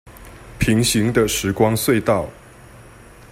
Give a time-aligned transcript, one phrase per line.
[0.57, 2.27] 平行的時光隧道